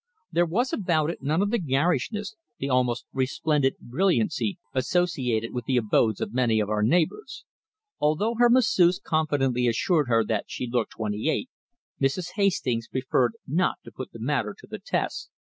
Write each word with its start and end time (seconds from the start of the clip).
There 0.31 0.47
was 0.47 0.73
about 0.73 1.11
it 1.11 1.21
none 1.21 1.43
of 1.43 1.51
the 1.51 1.59
garishness, 1.59 2.35
the 2.57 2.69
almost 2.71 3.05
resplendent 3.13 3.77
brilliancy 3.79 4.57
associated 4.73 5.53
with 5.53 5.65
the 5.65 5.77
abodes 5.77 6.19
of 6.19 6.33
many 6.33 6.59
of 6.59 6.71
our 6.71 6.81
neighbours. 6.81 7.45
Although 7.99 8.33
her 8.39 8.49
masseuse 8.49 8.97
confidently 8.99 9.67
assured 9.67 10.07
her 10.07 10.25
that 10.25 10.45
she 10.47 10.65
looked 10.65 10.93
twenty 10.93 11.29
eight, 11.29 11.51
Mrs. 12.01 12.31
Hastings 12.33 12.87
preferred 12.87 13.33
not 13.45 13.75
to 13.83 13.91
put 13.91 14.11
the 14.11 14.17
matter 14.17 14.55
to 14.57 14.65
the 14.65 14.79
test. 14.79 15.29